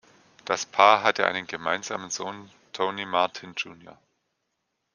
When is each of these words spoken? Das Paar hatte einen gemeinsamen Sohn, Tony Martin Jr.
Das 0.45 0.65
Paar 0.65 1.03
hatte 1.03 1.27
einen 1.27 1.45
gemeinsamen 1.45 2.09
Sohn, 2.09 2.49
Tony 2.73 3.05
Martin 3.05 3.53
Jr. 3.55 3.99